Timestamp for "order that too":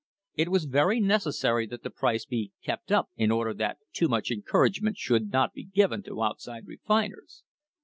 3.29-4.07